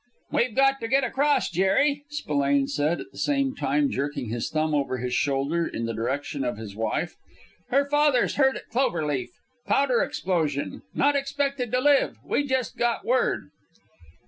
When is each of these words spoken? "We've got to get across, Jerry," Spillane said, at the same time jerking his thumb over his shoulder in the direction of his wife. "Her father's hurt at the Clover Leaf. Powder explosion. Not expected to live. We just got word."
"We've 0.31 0.55
got 0.55 0.79
to 0.79 0.87
get 0.87 1.03
across, 1.03 1.47
Jerry," 1.51 2.05
Spillane 2.09 2.67
said, 2.67 2.99
at 3.01 3.11
the 3.11 3.19
same 3.19 3.53
time 3.55 3.91
jerking 3.91 4.29
his 4.29 4.49
thumb 4.49 4.73
over 4.73 4.97
his 4.97 5.13
shoulder 5.13 5.67
in 5.67 5.85
the 5.85 5.93
direction 5.93 6.43
of 6.43 6.57
his 6.57 6.75
wife. 6.75 7.17
"Her 7.69 7.87
father's 7.87 8.33
hurt 8.33 8.55
at 8.57 8.63
the 8.65 8.71
Clover 8.71 9.05
Leaf. 9.05 9.29
Powder 9.67 10.01
explosion. 10.01 10.81
Not 10.95 11.15
expected 11.15 11.71
to 11.73 11.79
live. 11.79 12.17
We 12.25 12.47
just 12.47 12.77
got 12.77 13.05
word." 13.05 13.51